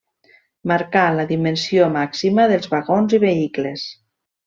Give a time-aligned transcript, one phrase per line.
[0.71, 3.89] Marcar la dimensió màxima dels vagons i vehicles.